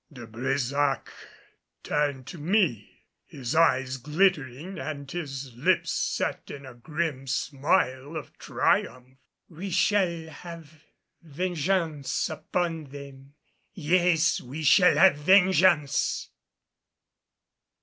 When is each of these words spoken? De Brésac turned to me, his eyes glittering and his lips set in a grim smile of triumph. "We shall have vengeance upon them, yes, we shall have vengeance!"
De 0.11 0.25
Brésac 0.25 1.09
turned 1.83 2.25
to 2.25 2.39
me, 2.39 3.03
his 3.27 3.53
eyes 3.53 3.97
glittering 3.97 4.79
and 4.79 5.11
his 5.11 5.53
lips 5.55 5.91
set 5.91 6.49
in 6.49 6.65
a 6.65 6.73
grim 6.73 7.27
smile 7.27 8.17
of 8.17 8.35
triumph. 8.39 9.19
"We 9.47 9.69
shall 9.69 10.25
have 10.27 10.85
vengeance 11.21 12.31
upon 12.31 12.85
them, 12.85 13.35
yes, 13.73 14.41
we 14.41 14.63
shall 14.63 14.95
have 14.97 15.17
vengeance!" 15.17 16.31